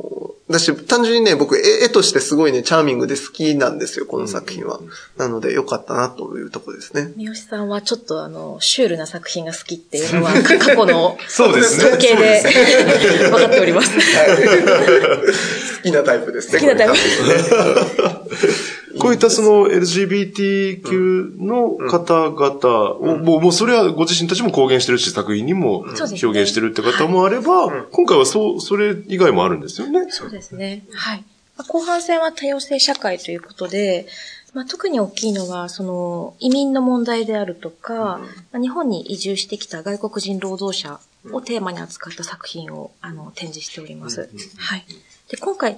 [0.50, 4.78] だし、単純にね、僕、絵絵としてすごいね、チャーミングで好きなんですよ、この作品は。
[5.16, 7.12] なので、良かったなというところですね。
[7.16, 11.85] 三好さんはちょっとあの、シュールな作品が好きっていうのは、か過去の そうですね。
[11.85, 12.42] 統計で
[13.30, 13.90] 分かっております。
[13.96, 16.59] 好きなタイプですね。
[16.59, 16.94] 好きなタイプ。
[19.04, 30.06] こういったその LGBTQ の方々を、もう、もうそれはご自身たちも公言してるし、作品にもそうですね表現してるって方もあれば、今回はそう、それ以外もあるんですよね。
[30.08, 30.86] そうですね。
[30.94, 31.24] はい。
[31.58, 34.06] まあ後半戦は多様性社会ということで、
[34.54, 38.20] まあ、特に大きいのは、その、移民の問題であるとか、
[38.52, 40.98] まあ日本に移住してきた外国人労働者
[41.30, 44.30] をテーマに扱った作品を、あの、展示しております。
[44.56, 44.86] はい。
[45.30, 45.76] で、今回、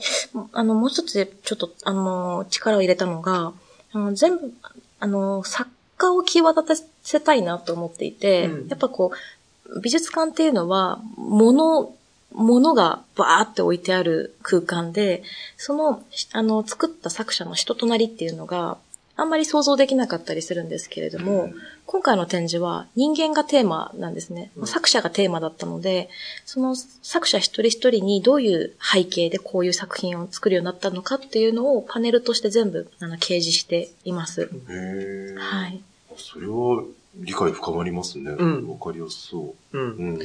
[0.52, 3.52] あの、もう一つでちょっと、あの、力を入れたのが、
[3.92, 4.52] あの全部、
[4.98, 8.68] あの、作家を際立たせたいなと思っていて、うん。
[8.68, 11.94] やっぱこう、美術館っていうのは、物、
[12.32, 15.22] 物がバーって置いてある空間で、
[15.56, 18.78] その、あの、作った作者の人となりっていうのが、
[19.16, 21.50] あんまり想像できなかったりするんですけれども、
[21.86, 24.50] 今回の展示は人間がテーマなんですね。
[24.64, 26.10] 作者がテーマだったので、
[26.44, 34.42] その作者一人一人にどういう背景でこういう作品を作るようになったのかっていうのをパネルとして全部あの掲示しています。
[34.42, 35.34] へえ。
[35.38, 35.80] はい。
[36.18, 36.82] それは
[37.14, 38.30] 理解深まりますね。
[38.30, 39.78] わ、うんかりやすそう。
[39.78, 40.18] うんうん。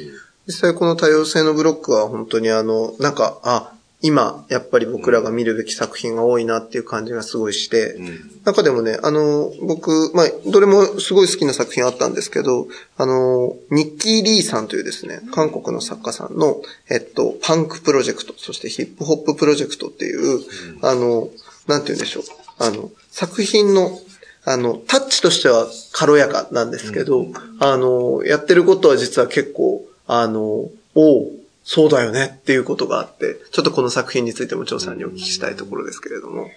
[0.47, 8.41] 実際この多様性のブロックは本当にあの、なんか、あ、今、やっぱり僕らが見るべき作品が多いなっていう感じがすごいして、うん。
[8.45, 20.39] 中でもね、あの、僕、まあ、どれもすごい好きな作品あったんですけど、あの、ニッキー・リーさんというですね、韓国の作家さんの、えっと、パンクプロジェクト、そしてヒップホッププロジェクトっていう、
[20.81, 21.29] あの、
[21.67, 22.23] なんて言うんでしょう。
[22.57, 23.99] あの、作品の、
[24.45, 27.27] あの、タッチとしては軽やかなんですけど、
[27.59, 36.49] あの、やってることは実は結構、あの、おうそうだよねっていうことがあって、ちょっとこの作品についても張さんにお聞きしたいところですけれども。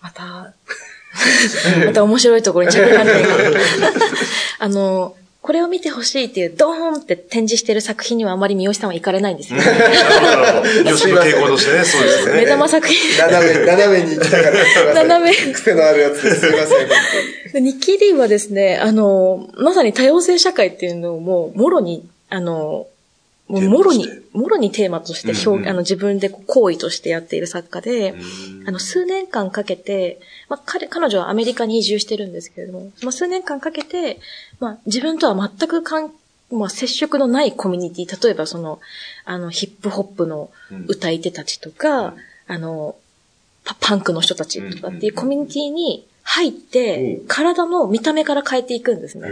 [0.00, 0.54] また、
[1.86, 3.28] また面白いところに着眼点が。
[4.58, 9.60] あの、これを見てほしいっていうドーンって展示してる作品にはあまり三好さんは行かれないんですよ。
[10.84, 12.34] 吉の傾向としてね、そうですね。
[12.34, 13.18] 目玉作品。
[13.18, 14.94] 斜め、斜めに行きたから。
[14.94, 15.52] 斜め。
[15.52, 16.40] 癖のあるやつです。
[16.40, 16.66] すいま
[17.52, 22.86] せん、ニッキー・リーはですね、あの、まさに多様性社会っていうのをもう、もろに、あの、
[23.48, 25.68] もうもろにもろにテーマとして表、うんうん。
[25.68, 28.14] あの自分で行為としてやっている作家で、
[28.66, 34.20] あの、数年間かけて、まあ、彼、彼女はアメリカに移住してるんですけれども、まあ、数年間かけて、
[34.60, 36.12] まあ、自分とは全く関
[36.50, 38.80] まあ、接触のないコミュニティ、例えばその、
[39.24, 40.50] あの、ヒップホップの
[40.86, 42.14] 歌い手たちとか、
[42.46, 42.96] あの、
[43.64, 49.26] パパンクの人たちとかっていうコミュニティに入って、体の見た目から変えていくんですね。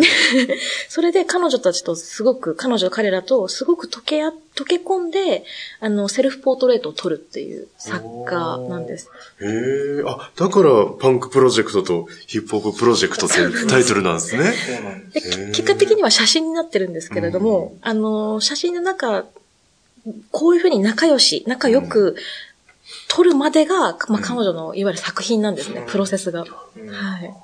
[0.88, 5.44] それで彼女たちとすごく、彼女彼らとすごく溶けあ、溶け込んで、
[5.78, 9.10] あの、セルフポートレートを撮るっていう作家なんです。
[9.42, 14.54] へえ、あ、だからパンクプロジェクトとヒップホッププロジェクトっていうタイトルなんですね。
[15.12, 19.26] でき結果的には写真になってるんですけれども、あの、写真の中、
[20.30, 22.16] こういうふうに仲良し、仲良く
[23.08, 26.40] 撮るまでが、まあ、彼女のいわゆる作品なんですね、プロセスが。
[26.40, 27.34] はい。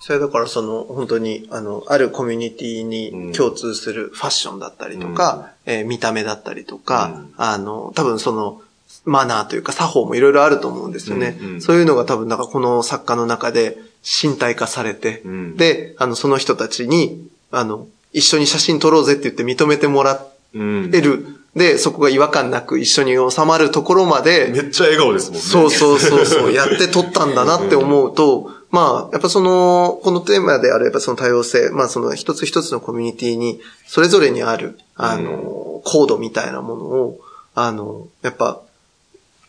[0.00, 8.60] それだからその、本当に、あの、あるコミュニティに共通するファッションだったりとか、えー見た目だったりとか、うんあの、多分その、
[9.04, 11.38] マナーというか作法もいろいろあると思うんですよね。
[11.40, 20.24] うんうんそういうのが多分、なんかこの作家の中で身体化されて、うんで、あの、その人たちに、あの、一緒に写真撮ろうぜって言って認めてもら
[20.54, 21.26] うんえる。
[21.56, 25.40] で、そこが違和感なく一緒に収まるところまで、めっちゃ笑顔ですもんね。
[25.40, 37.20] そうそうそうそう、 やって撮ったんだなって思うと、まあ、やっぱその、このテーマであればその多様性、まあその一つ一つのコミュニティに、それぞれにある、あの、コードみたいなものを、
[37.54, 38.60] あの、やっぱ、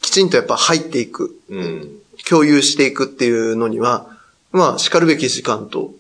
[0.02, 1.90] きちんとやっぱ入っていく、うん。
[2.30, 4.08] 共有していくっていうのには、
[4.54, 5.92] まあ、叱るべき時間と、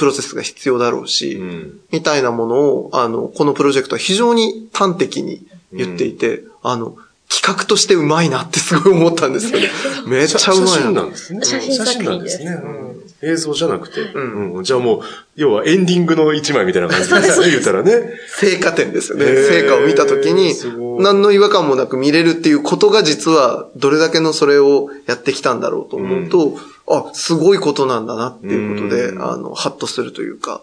[0.00, 1.80] プロセスが必要だろうし、うん。
[1.92, 6.96] みたいなものを、あの、このプロジェクトは非常に端的に言っていて、あの、
[7.28, 9.60] 企画としてうまいなってすごい思ったんですよ。
[10.08, 11.06] めっちゃうまい写真なな。
[11.06, 11.44] んですね。
[11.44, 12.89] 写真作品です写真なんですね。
[13.22, 14.00] うん映像じゃなくて。
[14.18, 14.54] ん。
[14.54, 14.64] うん。
[14.64, 15.00] じゃあもう、
[15.36, 17.92] 要はエンディングの一枚みたいな感じですね、言ったらね。
[18.28, 19.26] 成果点ですよね。
[19.26, 20.54] 成果を見たときに
[21.02, 26.56] 何の違和感もなく見れるっていうことが実は、どれだけのそれをやってきたんだろうと思うと、
[26.88, 29.22] あ、すごいことなんだなっていうことで、うん。
[29.22, 30.62] あの、ハッとするというか、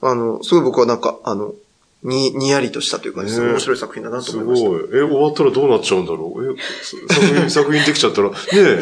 [0.00, 1.52] あの、すごい僕はなんか、あの、
[2.02, 4.68] に、にやりとしたというか、すごい面白い作品だなとす思いました。
[4.68, 4.80] ごい。
[4.80, 6.54] え、終わったらどうなっちゃうんだろう？
[6.54, 6.56] え、
[7.10, 8.80] 作品、 作品できちゃったら、ねえ、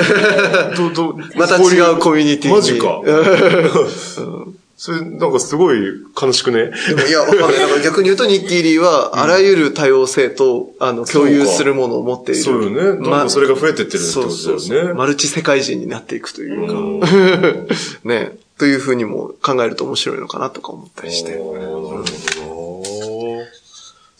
[0.76, 3.02] ど、ど、また違うコミュニティにマジか。
[4.78, 5.78] それ、なんかすごい
[6.20, 6.64] 悲しくね？
[6.64, 7.58] でもいや、わかんない。
[7.58, 12.42] だから逆に言うと、ニッキーリーは、あらゆる多様性と、あの、共有するものを持っている。
[12.42, 12.82] そうよね。
[12.82, 14.36] どんどんそれが増えてってるってことだよね。
[14.36, 17.08] そうそうマルチ世界人になっていくというか、
[18.04, 21.30] ね、というふうにも考えると面白いのかなとか思ったりして。
[21.30, 22.04] なるほどな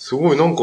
[0.07, 0.63] すごいなんか、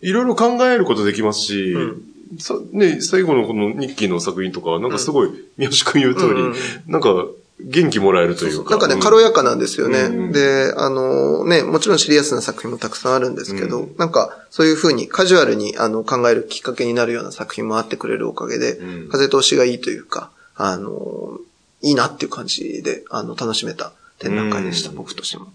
[0.00, 2.02] いろいろ考えることできますし、うん。
[2.40, 6.54] さね、最後のこの日記の作品とかは、なんかすごい、三好くん言う通り、うんうん
[6.88, 7.26] なんか、
[7.60, 8.70] 元気もらえるというか。
[8.70, 10.00] なんかね、うん軽やかなんですよね。
[10.00, 10.32] うん。
[10.32, 13.94] で、あのね、もちろんシリアスな作品もたくさんあるんですけど、うん。
[13.96, 19.08] なんか、そういうふうにカジュアルにあの考えるきっかけになるような作品もあってくれるおかげで、うん。
[19.08, 21.38] 風通しがいいというか、あの
[21.80, 24.96] いいなっていう感じで、あの、楽しめた展覧会でした、うん。
[24.96, 25.52] 僕としても。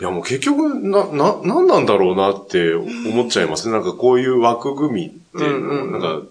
[0.00, 3.72] いやもう結局、な、な、なんなんだろうなって思っちゃいますね。
[3.72, 5.92] なんかこういう枠組みっていうの、うんうんうん。
[5.92, 6.26] なんか、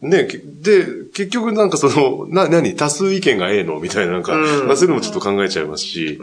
[0.00, 2.74] ね、けで、結局なんかその、な、何？
[2.76, 3.78] 多数意見がええの？
[3.80, 4.66] みたいな、なんか、うん。
[4.66, 6.20] まあそういうのもちょっと考えちゃいますし、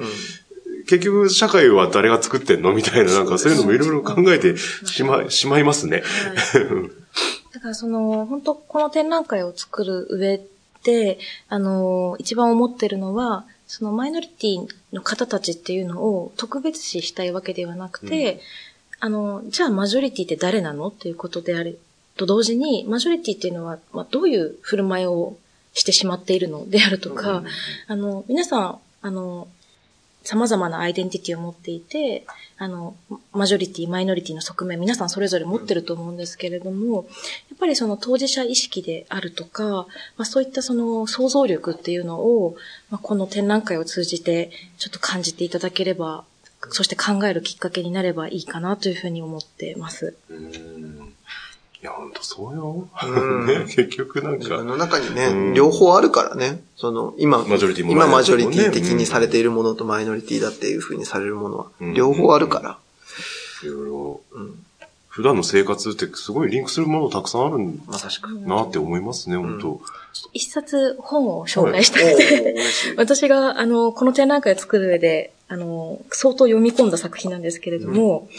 [0.87, 2.73] 結局社会は誰が作ってんの？
[2.73, 6.03] みたいな、なんかそういうのもいろいろ考えてしま、しまいますね。
[7.53, 10.41] だからその、本当この展覧会を作る上
[10.83, 11.19] で、
[11.49, 18.41] あの、一番思ってるのは、そのマイノリティの方たちっていうのを特別視したいわけではなくて、
[18.99, 21.79] あの、じゃあマジョリティって誰なのっていうことである
[22.17, 25.37] と同時に、マジョリティっていうのは、まあ、どういう振る舞いを
[25.73, 27.43] してしまっているのであるとか、
[27.87, 29.47] あの、皆さん、あの、
[30.23, 32.25] 様々なアイデンティティを持っていて、
[32.57, 32.95] あの、
[33.33, 37.05] マジョリティ、マイノリティの側面、皆さんそれぞれ持ってると思うんですけれども、
[37.49, 42.55] やっぱりその当事者意識であるとか、まあそういったその想像力っていうのを、
[42.91, 46.23] まあ、この展覧会を通じてちょっと感じていただければ、
[46.69, 50.15] そして考えるきっかけになればいいかなというふうに思ってます。
[50.29, 51.10] うん
[51.81, 52.87] いや、本当そうよ。
[53.03, 53.45] うん。
[53.47, 55.53] ね、結局なんか、自分の中にね、うん。
[55.53, 56.63] 両方あるからね。
[56.77, 62.77] その、今、マジョリティも今マジョリティ的にされているものとマイノリティだっていう風にされるものはうん、両方あるから。
[63.63, 64.65] いろいろうん。
[65.11, 68.29] 普段の生活ってすごいリンクするものたくさんあるんまさしく。
[68.31, 69.81] なって思いますね、本当
[70.31, 72.95] 一冊本を紹介したくて、おー嬉しい。
[72.97, 78.29] 私が、あの、この展覧会を作る上で、あの、相当読み込んだ作品なんですけれども、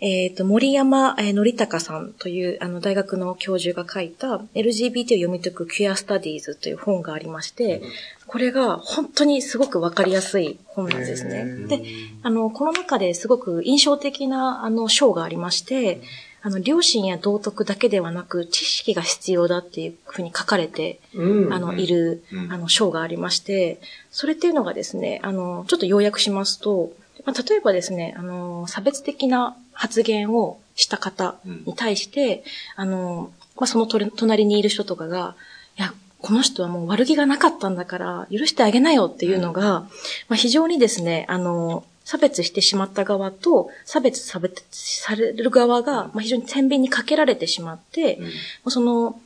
[0.00, 7.82] えっ、と、森山えー則隆さんという、あの、大学の教授が書いた、LGBT を読み解く Queer Studies という本がありまして、
[8.26, 11.44] これが本当にすごくわかりやすい本なんですね。
[11.66, 11.82] で、
[12.22, 16.00] あの、この中ですごく印象的な、あの、章がありまして、
[16.42, 21.52] あの、良心や道徳だけではなく、知識が必要だっていうふうに書かれてうん。
[21.52, 22.52] あの、いるう、ん。
[22.52, 26.92] あの、章がありまして、それっていうのがですね、あの、ちょっと要約しますと、
[27.24, 32.42] まあ、例えばですね、あの、差別的な発言をした方に対して、
[32.74, 35.36] あの、まあ、そのと隣にいる人とかが、
[35.78, 39.88] いや、この人はもう悪気がなかったんだから、許してあげなよっていうのが、ま
[40.30, 48.26] あ、非常にですね、あの、差別してしまった側と、差別差別される側が、まあ、非常に天秤にかけられてしまって、ま
[48.66, 49.20] あその、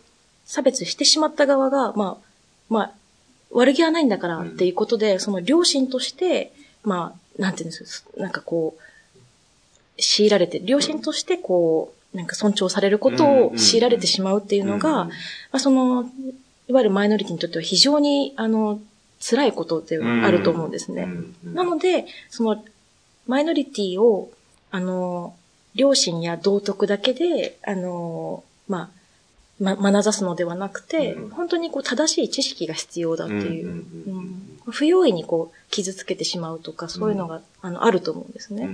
[0.44, 2.26] 差別してしまった側が、まあ、
[2.68, 2.92] まあ、
[3.50, 6.52] 悪気はないんだからっていうことで、その良心として、
[6.84, 15.10] まあ、なんていうんですなんかこう、強いられて、良心としてこう、なんか尊重されることを強いられてしまうっていうのが、ま
[15.52, 16.10] あその、
[16.68, 18.80] いわゆるマイノリティにとっては非常に、あの、
[19.20, 21.08] 辛いことってあると思うんですね。
[21.44, 22.62] なので、その、
[23.26, 24.30] マイノリティを、
[24.70, 25.34] あの、
[25.74, 28.90] 両親や道徳だけで、あの、まあ、
[29.58, 33.84] ま、学ざすのではなくて、うん、本当にこう正しい知識が必要だっていう、
[34.66, 38.68] 不用意にこう傷つけてしまうとか、そういうのが、あの、あると思うんですね。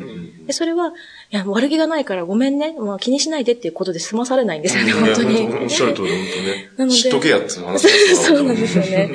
[0.47, 0.93] で、それは、い
[1.30, 5.47] や、悪気がないからごめんね、まあ、気にしないでっていうことで済まされないんですよね、本当に。
[5.47, 6.70] おっしゃる通り、本当ね。
[6.78, 6.99] なので。
[6.99, 9.11] 知っとけやって話 そうなんですよね。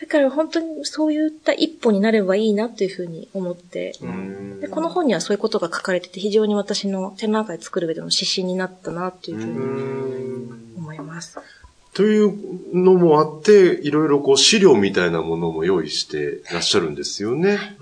[0.00, 3.94] だから本当にそういった一歩になればいいなというふうに思って、
[4.60, 11.38] でこの本にはそういうことが書かれてて、非常に私の展覧会作る上での指針になったなというふうに思います。
[11.94, 12.32] という
[12.76, 17.56] のもあって、いろいろこう資料みたいなものも用意していらっしゃるんですよね。
[17.56, 17.76] はい。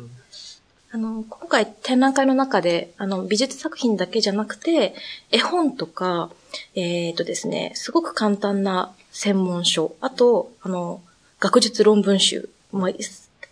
[0.92, 4.94] あの、今回展覧会の中で、あの、美術作品だけじゃなくて、
[5.30, 6.30] 絵本とか、
[6.74, 11.02] えっ、ー、とですね、すごく簡単な専門書、あと、あの、
[11.40, 12.90] 学術論文集、まあ、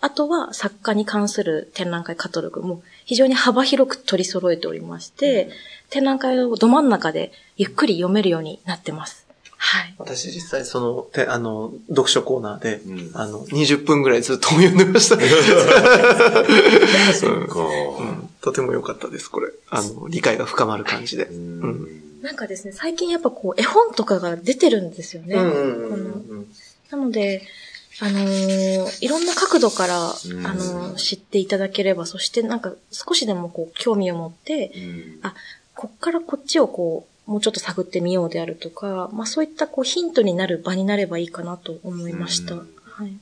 [0.00, 5.50] あとは作家に関する展覧会カタログも非常に幅広く取り揃えておりまして、うん、
[5.90, 9.24] 展覧会をど真ん中でゆっくり読めるようになってます。
[9.56, 9.94] はい。
[9.96, 15.16] 私実際その、てあの、読書コーナーで、うん、あの、20分ぐらいずっと読んでました。
[17.14, 19.50] そうか、うん、とても良かったです、これ。
[19.70, 21.24] あの、理解が深まる感じで。
[21.24, 25.36] うん、なんかですね、最近やっぱこう、絵本とかが出てるんですよね。
[26.90, 27.42] なので、
[28.00, 34.72] あのー、いろんな角度から、あのー、知っていただければ、そしてなんか少しでもこう、興味を持って、
[35.22, 35.34] あ、
[35.74, 42.56] こっからこっちをこう、もうちょっと探ってみようであるとか、まあそういったこうヒントになる場になればいいかなと思いました。
[42.56, 42.62] は
[43.04, 43.16] い。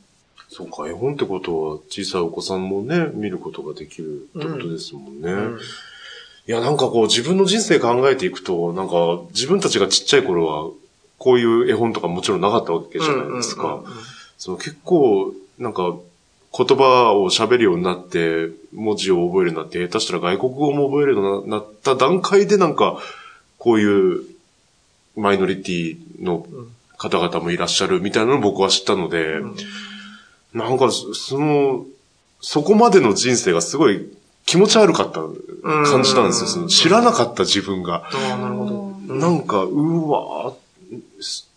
[0.49, 5.33] そうか、絵本ってことは小さいお子さんもね、見ることができるってことですもんね。
[5.33, 5.61] うんうん、い
[6.47, 10.71] や、なんかこう自分の人生考えていくと、なんか自分たちがちっちゃい頃は、
[11.19, 13.85] こういう絵本とかもちろんなかったわけじゃないですか。
[14.43, 15.95] その結構、なんか、
[16.53, 22.99] 言葉を喋るようになって、文字を覚えるようになって、下手したら外国語も覚えるようになった段階でなんか、
[23.59, 24.25] こういう
[25.15, 26.45] マイノリティの
[26.99, 29.57] 方々もいらっしゃるみたいなのを僕は知ったので、うん、
[30.55, 31.87] なんか、その、
[32.41, 34.13] そこまでの人生がすごい
[34.45, 35.21] 気持ち悪かった
[35.89, 36.49] 感じなんですよ。
[36.49, 38.11] その知らなかった自分が。
[38.13, 39.15] なるほど。
[39.15, 40.53] なんか、うわ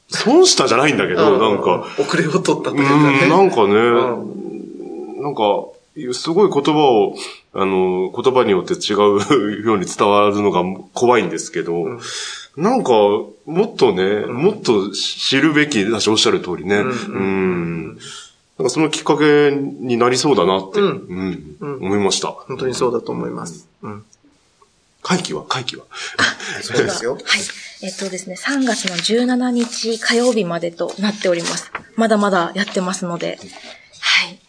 [0.09, 1.87] 損したじゃないんだけど、なんか。
[1.99, 3.29] 遅れを取ったというかね。
[3.29, 5.65] なんかね、なんか、
[6.13, 7.15] すごい言葉を、
[7.53, 11.99] あの、言葉によって違うように伝わるのが怖いんですけど、うん、
[12.57, 13.31] なんか、も
[13.65, 16.77] っとね、うん、もっと知るべきだし、おっしゃる通りね。
[16.77, 16.89] うん。
[16.89, 17.19] う
[17.93, 17.97] ん
[18.57, 22.29] なんかそのきっかけになりそうだなって、うん、うん、思いました。
[22.29, 23.67] 本当にそうだと思います。
[23.81, 24.05] うん。
[25.01, 25.83] 会期は会期は
[26.61, 27.15] そうですよ。
[27.15, 27.21] はい。
[27.85, 31.71] えっとですね、3月の17日火曜日までとなっております。
[31.95, 33.37] まだまだやってますので、
[33.99, 34.39] はい。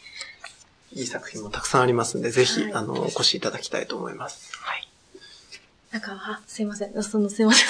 [0.99, 4.57] いい作品もたくさんありますんで、ぜひ、はい、あの、お越しいただきたいと思います。
[4.57, 4.89] はい。
[5.93, 7.03] なんか、あ、すいません。
[7.03, 7.63] その、すいませ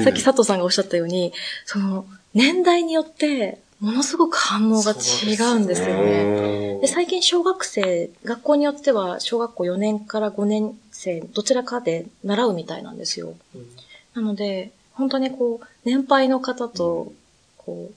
[0.00, 0.02] ん。
[0.02, 1.32] さっき佐藤さんがおっしゃったように、
[1.64, 6.80] その、年代によって、ものすごく反応が違うんですよね。
[6.80, 13.34] で最近小学生、学校によっては小学校4年から5年生、どちらかで習うみたいなんですよ。
[13.54, 13.68] うん、
[14.14, 17.12] なので、本当にこう、年配の方と、
[17.58, 17.94] こう、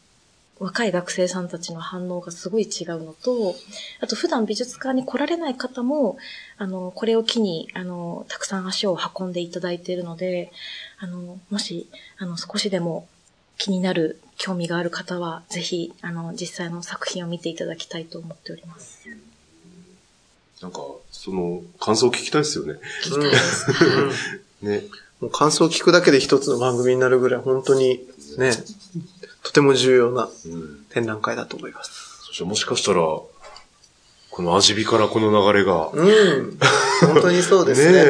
[0.59, 3.55] 若い学生さんたちの反応がすごい違うのと、
[4.01, 6.17] あと普段美術館に来られない方も、
[6.57, 10.51] あの、これを機に、あの、たくさん足を運んでいただいているので、
[10.99, 11.87] あの、もし、
[12.17, 13.07] あの、少しでも
[13.57, 19.07] 気になる、興味がある方は、ぜひ、あの、実際の作品を見ていただきたいと思っております。
[20.61, 20.79] なんか、
[21.11, 22.79] その、感想聞きたいですよね。
[23.03, 24.41] 聞きたいです。
[24.61, 24.83] ね。
[25.21, 27.99] もう感想を聞くだけで一つの番組になるぐらい、本当に、
[28.37, 28.51] ね、
[29.43, 30.29] とても重要な
[30.89, 32.25] 展覧会だと思います。
[32.27, 33.01] そしてもしかしたら、
[34.37, 35.89] この味火からこの流れが。
[35.91, 36.59] うん。
[37.01, 37.91] 本当にそうですね。
[37.97, 38.01] ね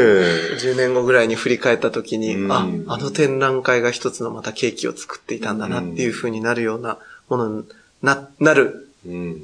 [0.60, 6.98] 10年後ぐらいに振り返った時に、うん、あ、あの展覧会が一つのまたケーキを作っていたんだなっていう風になるような
[7.30, 7.64] ものに
[8.02, 8.90] な、なる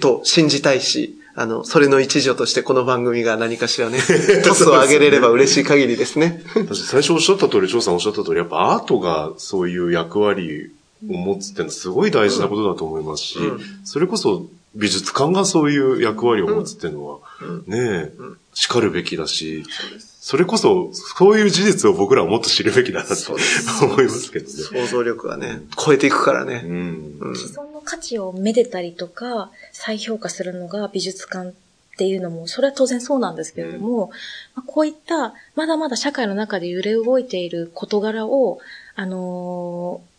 [0.01, 3.99] と信じたいし、あの、それの一助としてこの番組が何かしらね、
[4.45, 6.43] トスを上げれれば嬉しい限りですね。
[6.73, 10.71] 最初おっしゃった通り、翔さんおっしゃった通り、やっぱアートがそういう役割
[11.09, 17.19] を持つってのはすごい大事なことだと思いますし、うん、それこそ美術館がそういう役割を持つっていうのは、
[17.67, 18.13] ねえ、
[18.53, 19.63] 叱るべきだし、
[20.19, 23.35] それこそ、そういう事実を僕らはもっと知るべきだなと
[23.85, 24.51] 思いますけどね。
[24.51, 26.63] 想像力はね、超えていくからね。
[26.65, 26.73] う
[27.31, 31.53] ん、既存の価値をめでたりとか、再評価するのが美術館っ
[31.97, 34.11] ていうのも、それは当然そうなんですけれども、
[34.55, 38.59] うん、こういった、まだまだ社会の中で揺れ動いている事柄を、
[38.95, 40.13] あのー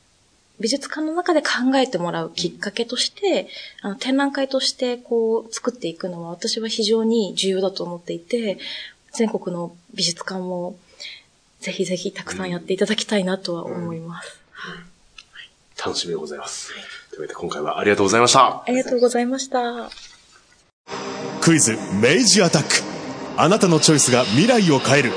[0.61, 3.49] 美術館の中で考えてもらうきっかけとして、
[3.83, 8.59] あの展覧会としてこう作っていくのは私は非常に重要だと思っていて、
[9.13, 10.77] 全国の美術館も
[11.61, 14.41] ぜひぜひたくさんやっていただきたいなとは思います。
[15.85, 16.71] 楽しみでございます。
[17.11, 18.63] というわけで今回はありがとうございました。
[18.65, 19.91] ありがとうございました。
[21.41, 22.69] クイズ明治アタック。
[23.37, 25.13] あなたのチョイスが未来を変える。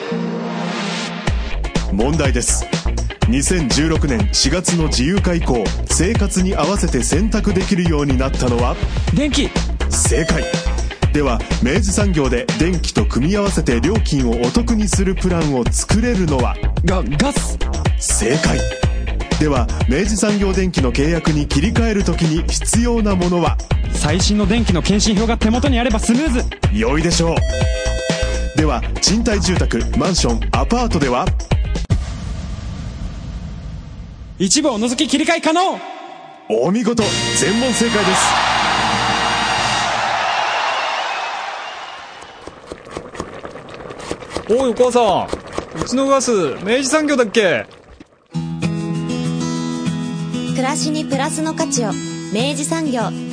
[1.93, 2.65] 問題です。
[3.29, 8.75] 2016年4月の自由化以降生活に合わせて選択できるようになったのは？
[9.15, 9.49] 電気。
[9.89, 10.43] 正解。
[11.13, 16.55] では明治産業で電気と組み合わせて料金をお得にするプランを作れるのは？
[16.85, 17.57] が、ガス。
[17.99, 18.59] 正解
[19.39, 23.55] では明治産業電機の契約に切り替えるときに必要なものは？
[23.93, 26.43] 最新の電気の検針票が手元にあればスムーズ。
[26.73, 28.57] 良いでしょう。
[28.57, 31.27] では賃貸住宅マンションアパートでは？
[34.39, 35.79] 一部を除き切り替え可能。
[36.49, 37.03] お見事
[37.39, 38.11] 全問正解で
[44.55, 44.61] す。
[44.61, 45.79] おいお母さん。
[45.79, 46.31] うちのガス
[46.63, 47.76] 明治産業だっけ？
[50.57, 51.89] 暮らしにプラスの価値を
[52.33, 53.26] 明治産業